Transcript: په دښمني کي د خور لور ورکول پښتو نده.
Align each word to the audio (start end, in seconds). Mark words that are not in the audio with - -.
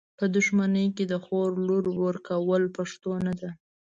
په 0.19 0.25
دښمني 0.35 0.85
کي 0.95 1.03
د 1.11 1.13
خور 1.23 1.49
لور 1.67 1.85
ورکول 2.03 2.63
پښتو 2.77 3.11
نده. 3.27 3.49